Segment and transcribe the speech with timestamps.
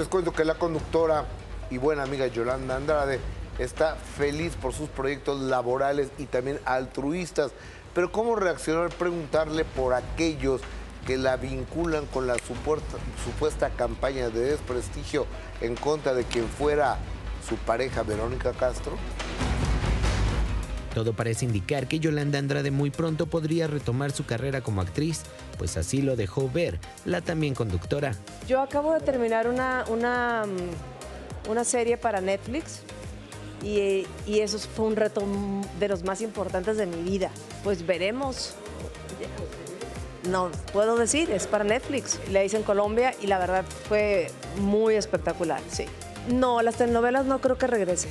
[0.00, 1.26] les cuento que la conductora
[1.68, 3.20] y buena amiga Yolanda Andrade
[3.58, 7.52] está feliz por sus proyectos laborales y también altruistas.
[7.92, 10.62] Pero ¿cómo reaccionar preguntarle por aquellos
[11.06, 15.26] que la vinculan con la supuesta, supuesta campaña de desprestigio
[15.60, 16.96] en contra de quien fuera
[17.46, 18.96] su pareja Verónica Castro?
[20.94, 25.22] Todo parece indicar que Yolanda Andrade muy pronto podría retomar su carrera como actriz,
[25.56, 28.14] pues así lo dejó ver la también conductora.
[28.48, 30.44] Yo acabo de terminar una, una,
[31.48, 32.80] una serie para Netflix
[33.62, 35.22] y, y, eso fue un reto
[35.78, 37.30] de los más importantes de mi vida.
[37.62, 38.54] Pues veremos.
[40.28, 42.18] No puedo decir, es para Netflix.
[42.30, 45.84] La hice en Colombia y la verdad fue muy espectacular, sí.
[46.28, 48.08] No, las telenovelas no creo que regrese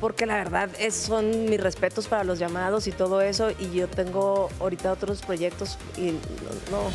[0.00, 3.88] porque la verdad es, son mis respetos para los llamados y todo eso, y yo
[3.88, 6.12] tengo ahorita otros proyectos y
[6.70, 6.90] no.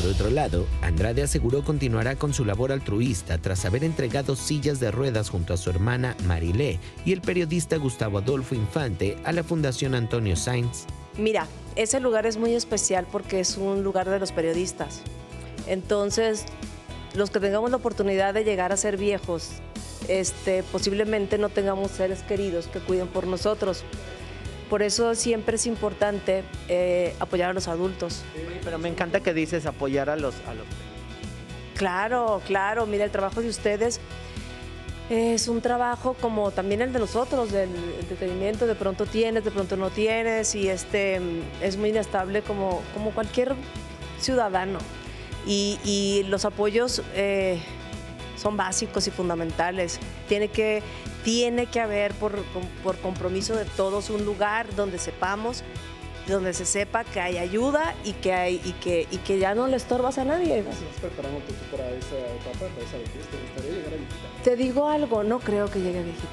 [0.00, 4.90] Por otro lado, Andrade aseguró continuará con su labor altruista tras haber entregado sillas de
[4.90, 9.94] ruedas junto a su hermana Marilé y el periodista Gustavo Adolfo Infante a la Fundación
[9.94, 10.86] Antonio Sainz.
[11.18, 15.02] Mira, ese lugar es muy especial porque es un lugar de los periodistas.
[15.66, 16.44] Entonces,
[17.14, 19.60] los que tengamos la oportunidad de llegar a ser viejos
[20.08, 23.84] este, posiblemente no tengamos seres queridos que cuiden por nosotros.
[24.68, 28.22] Por eso siempre es importante eh, apoyar a los adultos.
[28.64, 30.66] pero me encanta que dices apoyar a los, a los...
[31.76, 32.86] Claro, claro.
[32.86, 34.00] Mira, el trabajo de ustedes
[35.08, 38.66] es un trabajo como también el de nosotros, del entretenimiento.
[38.66, 41.20] De pronto tienes, de pronto no tienes y este
[41.62, 43.54] es muy inestable como, como cualquier
[44.18, 44.78] ciudadano.
[45.46, 47.02] Y, los apoyos...
[47.14, 47.60] Eh,
[48.36, 49.98] son básicos y fundamentales.
[50.28, 50.82] Tiene que,
[51.24, 52.42] tiene que haber por,
[52.82, 55.64] por compromiso de todos un lugar donde sepamos
[56.26, 59.68] donde se sepa que hay ayuda y que hay y que y que ya no
[59.68, 60.58] le estorbas a nadie.
[60.58, 63.26] ¿Estás preparándote tú para esa etapa, para esa vejez?
[63.30, 64.42] ¿Te gustaría llegar a viejita?
[64.42, 66.26] Te digo algo, no creo que llegue a viejita.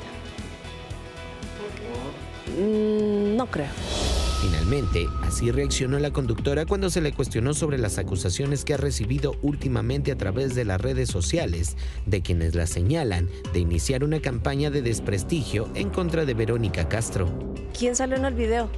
[1.62, 2.62] ¿Por qué?
[2.62, 4.03] Mm, no creo.
[4.44, 9.38] Finalmente, así reaccionó la conductora cuando se le cuestionó sobre las acusaciones que ha recibido
[9.42, 14.70] últimamente a través de las redes sociales, de quienes la señalan de iniciar una campaña
[14.70, 17.30] de desprestigio en contra de Verónica Castro.
[17.78, 18.70] ¿Quién salió en el video?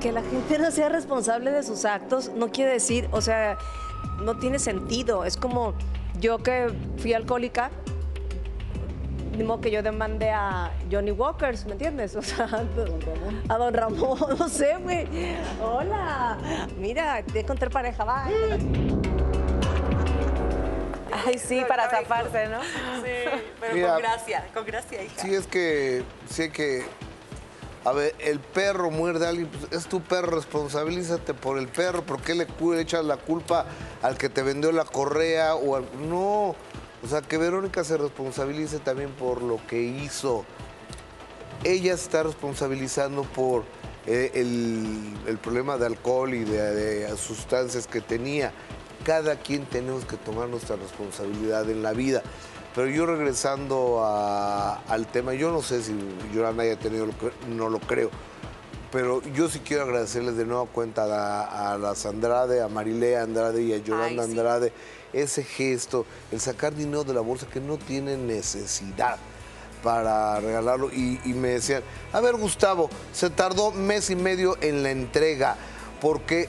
[0.00, 3.58] Que la gente no sea responsable de sus actos no quiere decir, o sea,
[4.24, 5.26] no tiene sentido.
[5.26, 5.74] Es como
[6.18, 7.70] yo que fui alcohólica
[9.40, 12.14] ni que yo demande a Johnny Walkers, ¿me entiendes?
[12.14, 12.48] O sea,
[13.48, 15.06] a Don Ramón, no sé, güey.
[15.62, 16.36] Hola,
[16.78, 18.26] mira, te encontré pareja, va.
[21.26, 22.62] Ay, sí, para zafarse, ¿no?
[22.62, 25.22] Sí, pero con gracia, con gracia, hija.
[25.22, 26.84] Sí, es que, sí que,
[27.84, 32.02] a ver, el perro muerde a alguien, pues, es tu perro, responsabilízate por el perro,
[32.02, 32.46] ¿por qué le
[32.80, 33.66] echas la culpa
[34.02, 35.84] al que te vendió la correa o al...
[36.08, 36.54] No,
[37.02, 40.44] o sea, que Verónica se responsabilice también por lo que hizo.
[41.64, 43.64] Ella está responsabilizando por
[44.06, 48.52] eh, el, problema de alcohol y de, sustancias que tenía.
[49.04, 52.22] Cada quien tenemos que tomar nuestra responsabilidad en la vida.
[52.74, 55.94] Pero yo regresando al tema, yo no sé si
[56.32, 57.08] Yolanda haya tenido,
[57.48, 58.10] no lo creo,
[58.92, 63.62] pero yo sí quiero agradecerles de nuevo cuenta a, a las Andrade, a Marilea Andrade
[63.62, 64.72] y a Yolanda Andrade
[65.12, 69.18] ese gesto, el sacar dinero de la bolsa que no tiene necesidad
[69.82, 70.90] para regalarlo.
[70.92, 75.56] Y, me decían, a ver Gustavo, se tardó mes y medio en la entrega
[76.00, 76.48] porque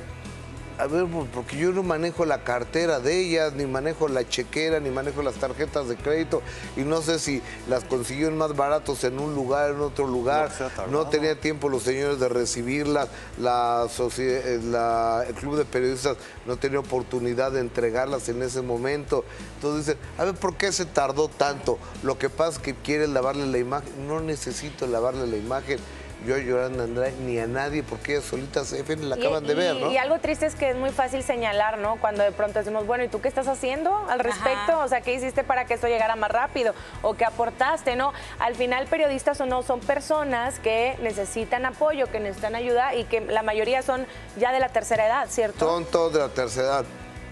[0.81, 4.79] a ver, pues, porque yo no manejo la cartera de ellas, ni manejo la chequera,
[4.79, 6.41] ni manejo las tarjetas de crédito,
[6.75, 10.51] y no sé si las consiguieron más baratos en un lugar, en otro lugar.
[10.89, 13.09] No, tenía tiempo los señores de recibirlas,
[13.39, 13.87] la,
[14.17, 19.23] eh, la, el club de periodistas no tenía oportunidad de entregarlas en ese momento.
[19.57, 21.77] Entonces dicen, a ver, ¿por qué se tardó tanto?
[22.01, 24.07] Lo que pasa es que quieren lavarle la imagen.
[24.07, 25.79] No necesito lavarle la imagen
[26.25, 29.75] yo a Yolanda Andrade ni a nadie porque ellas solitas se la acaban de ver,
[29.75, 29.91] ¿no?
[29.91, 31.97] Y algo triste es que es muy fácil señalar, ¿no?
[31.97, 34.79] Cuando de pronto decimos, bueno, ¿y tú qué estás haciendo al respecto?
[34.79, 36.73] O sea, ¿qué hiciste para que esto llegara más rápido?
[37.01, 38.13] ¿O qué aportaste, no?
[38.39, 43.21] Al final, periodistas o no, son personas que necesitan apoyo, que necesitan ayuda y que
[43.21, 44.05] la mayoría son
[44.37, 45.65] ya de la tercera edad, ¿cierto?
[45.65, 46.85] Son todos de la tercera edad.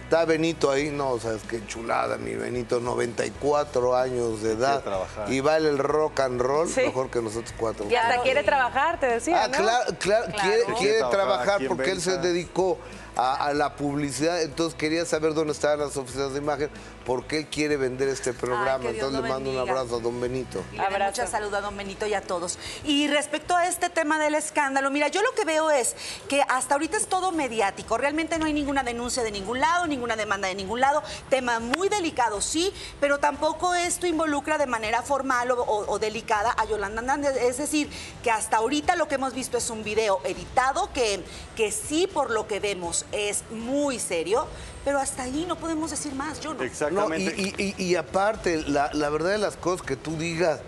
[0.10, 4.84] Está Benito ahí, no, sabes qué chulada, mi Benito, 94 años de edad.
[5.28, 7.86] Y vale el rock and roll mejor que nosotros cuatro.
[7.88, 9.44] Y hasta quiere trabajar, te decía.
[9.44, 10.34] Ah, claro, claro,
[10.80, 12.80] quiere, trabajar, porque él se dedicó
[13.20, 14.42] a, la publicidad.
[14.42, 16.70] Entonces quería saber dónde estaban las oficinas de imagen,
[17.06, 18.90] por qué él quiere vender este programa.
[18.90, 20.64] Entonces le mando un abrazo a don Benito.
[20.74, 22.58] Y mucha salud a don Benito y a todos.
[22.84, 25.96] Y respecto a este tema del escándalo, mira, yo lo que veo es
[26.28, 27.98] que hasta ahorita es todo mediático.
[27.98, 31.04] Realmente no hay ninguna denuncia de ningún lado, ninguna demanda de ningún lado.
[31.30, 37.02] Tema muy delicado, sí, pero tampoco esto involucra de manera formal o, delicada a Yolanda
[37.02, 37.36] Hernández.
[37.42, 37.90] Es decir,
[38.24, 41.24] que hasta ahorita lo que hemos visto es un video editado que,
[41.56, 44.48] que sí, por lo que vemos, es muy serio,
[44.86, 46.64] pero hasta ahí no podemos decir más, yo no.
[46.64, 47.54] Exactamente.
[47.78, 50.62] y, aparte, la, verdad de las cosas que tú digas,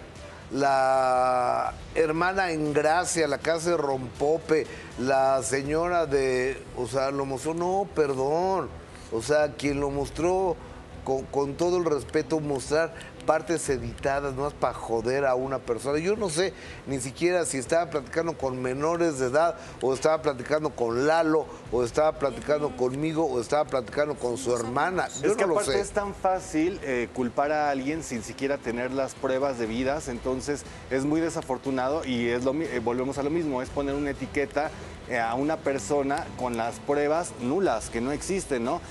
[0.51, 4.67] la hermana en gracia, la casa de Rompope,
[4.99, 8.69] la señora de, o sea, lo mostró, no, perdón,
[9.11, 10.57] o sea, quien lo mostró
[11.05, 15.99] con, con todo el respeto, mostrar partes editadas, no es para joder a una persona.
[15.99, 16.53] Yo no sé
[16.87, 21.83] ni siquiera si estaba platicando con menores de edad, o estaba platicando con Lalo, o
[21.83, 25.07] estaba platicando conmigo, o estaba platicando con su hermana.
[25.21, 25.81] Yo es que no aparte lo sé.
[25.81, 31.05] es tan fácil eh, culpar a alguien sin siquiera tener las pruebas debidas, entonces es
[31.05, 34.71] muy desafortunado y es lo, eh, volvemos a lo mismo, es poner una etiqueta
[35.09, 38.81] eh, a una persona con las pruebas nulas, que no existen, ¿no?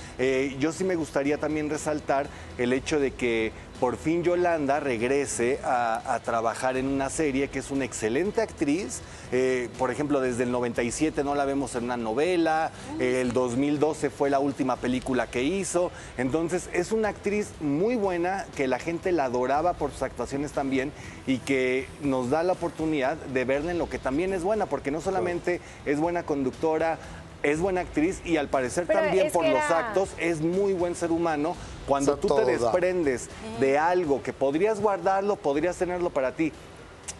[0.59, 3.51] yo sí me gustaría también resaltar el hecho de que
[3.81, 9.01] por fin Yolanda regrese a, trabajar en una serie que es una excelente actriz.
[9.31, 12.69] Eh, por ejemplo, desde el 97 no la vemos en una novela,
[12.99, 15.89] el 2012 fue la última película que hizo.
[16.19, 20.91] Entonces es una actriz muy buena, que la gente la adoraba por sus actuaciones también
[21.25, 24.91] y que nos da la oportunidad de verla en lo que también es buena, porque
[24.91, 26.99] no solamente es buena conductora,
[27.43, 31.55] es buena actriz y al parecer también por los actos es muy buen ser humano.
[31.87, 33.29] Cuando tú te desprendes
[33.59, 36.51] de algo que podrías guardarlo, podrías tenerlo para ti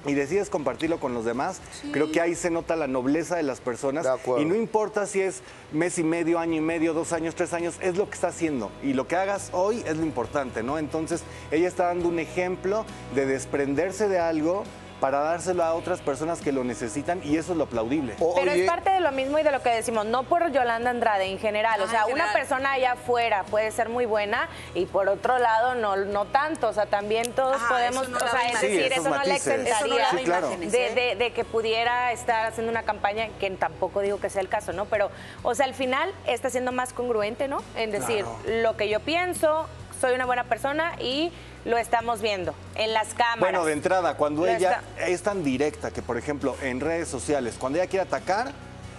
[0.06, 3.59] y decides compartirlo con los demás, creo que ahí se nota la nobleza de las
[3.59, 4.07] personas.
[4.39, 5.41] y no importa si es
[5.71, 8.71] mes y medio, año y medio, dos años, tres años, es lo que está haciendo.
[8.81, 10.77] Y lo que hagas hoy es lo importante, ¿no?
[10.77, 12.85] Entonces, ella está dando un ejemplo
[13.15, 14.63] de desprenderse de algo
[15.01, 18.15] para dárselo a otras personas que lo necesitan y eso es lo aplaudible.
[18.36, 21.25] Pero es parte de lo mismo y de lo que decimos, no por Yolanda Andrade
[21.25, 25.39] en general, o sea, una persona allá afuera puede ser muy buena y por otro
[25.39, 29.24] lado no, no tanto, o sea, también todos podemos, o sea, es decir, eso no
[29.24, 34.42] le exentaría de, de, que pudiera estar haciendo una campaña, que tampoco digo que sea
[34.42, 34.86] el caso, ¿no?
[34.86, 35.09] Pero,
[35.42, 37.63] o sea, al final está siendo más congruente, ¿no?
[37.75, 39.68] En decir, lo que yo pienso,
[40.01, 41.31] soy una buena persona y
[41.63, 43.39] lo estamos viendo en las cámaras.
[43.39, 47.77] Bueno, de entrada, cuando ella es tan directa que, por ejemplo, en redes sociales, cuando
[47.77, 48.51] ella quiere atacar,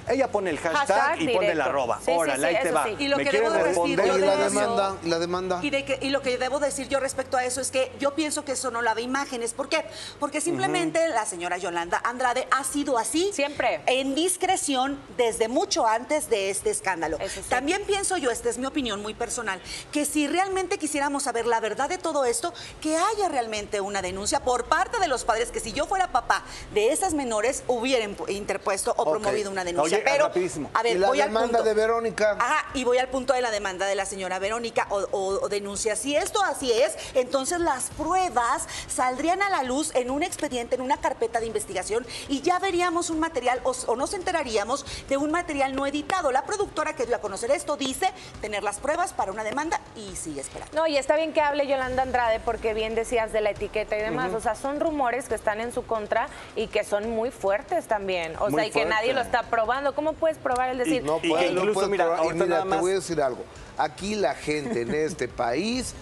[0.08, 2.00] ella pone el hashtag, y pone la arroba.
[2.06, 2.88] Ahora, sí, te va.
[2.98, 5.60] Y lo que debo decir, y la demanda, la demanda.
[5.62, 8.14] Y, de que, y, lo que debo decir yo respecto a eso es que yo
[8.14, 9.52] pienso que eso no lava imágenes.
[9.52, 9.84] ¿Por qué?
[10.18, 13.30] Porque simplemente la señora Yolanda Andrade ha sido así.
[13.32, 13.80] Siempre.
[13.86, 17.18] En discreción desde mucho antes de este escándalo.
[17.48, 19.60] También pienso yo, esta es mi opinión muy personal,
[19.92, 24.40] que si realmente quisiéramos saber la verdad de todo esto, que haya realmente una denuncia
[24.40, 28.94] por parte de los padres, que si yo fuera papá de esas menores, hubiera interpuesto
[28.96, 30.26] o promovido una denuncia pero
[30.74, 31.62] a ver, la voy demanda al punto.
[31.62, 32.36] de Verónica.
[32.38, 35.96] Ajá, y voy al punto de la demanda de la señora Verónica o, denuncia.
[35.96, 40.80] Si esto así es, entonces las pruebas saldrían a la luz en un expediente, en
[40.80, 45.74] una carpeta de investigación y ya veríamos un material o, nos enteraríamos de un material
[45.74, 46.32] no editado.
[46.32, 48.10] La productora que dio a conocer esto dice
[48.40, 50.76] tener las pruebas para una demanda y sigue esperando.
[50.76, 54.02] No, y está bien que hable Yolanda Andrade porque bien decías de la etiqueta y
[54.02, 54.32] demás.
[54.34, 58.34] O sea, son rumores que están en su contra y que son muy fuertes también.
[58.38, 61.02] O sea, y que nadie lo está probando ¿Cómo puedes probar el decir?
[61.02, 63.42] no, puedo, incluso, mira, te voy a decir algo.
[63.76, 65.94] Aquí la gente en este país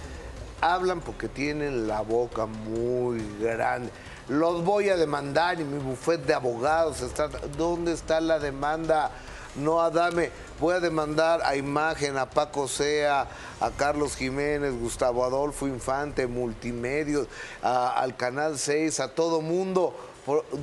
[0.60, 3.90] hablan porque tienen la boca muy grande.
[4.28, 7.28] Los voy a demandar y mi bufete de abogados está.
[7.56, 9.10] ¿Dónde está la demanda?
[9.56, 13.26] No, Adame, voy a demandar a Imagen, a Paco Sea,
[13.60, 17.26] a Carlos Jiménez, Gustavo Adolfo Infante, Multimedios,
[17.60, 19.94] al Canal 6, a todo mundo.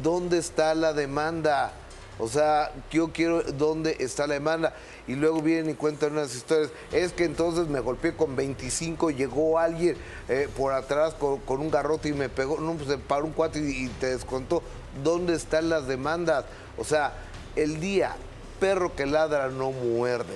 [0.01, 1.73] ¿Dónde está la demanda?
[2.19, 4.73] O sea, yo quiero dónde está la demanda.
[5.07, 6.71] Y luego vienen y cuentan unas historias.
[6.91, 9.95] Es que entonces me golpeé con 25, llegó alguien
[10.27, 12.59] eh, por atrás con, un garrote y me pegó.
[12.59, 14.63] No, pues paró un cuate y, te descontó.
[15.03, 16.45] ¿Dónde están las demandas?
[16.77, 17.13] O sea,
[17.55, 18.15] el día
[18.59, 20.35] perro que ladra no muerde.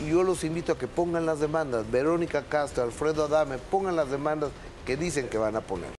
[0.00, 1.90] Y yo los invito a que pongan las demandas.
[1.90, 4.50] Verónica Castro, Alfredo Adame, pongan las demandas
[4.86, 5.90] que dicen que van a poner.